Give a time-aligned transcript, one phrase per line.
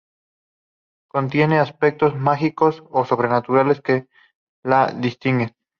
[1.09, 4.07] Contienen aspectos mágicos o sobrenaturales que
[4.63, 5.55] las distinguen.